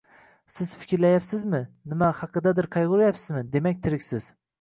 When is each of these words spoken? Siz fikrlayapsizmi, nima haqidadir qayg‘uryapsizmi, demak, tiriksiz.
Siz 0.53 0.69
fikrlayapsizmi, 0.83 1.59
nima 1.91 2.09
haqidadir 2.21 2.69
qayg‘uryapsizmi, 2.77 3.45
demak, 3.57 3.79
tiriksiz. 3.85 4.27